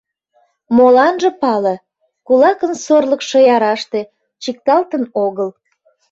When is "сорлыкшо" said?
2.85-3.37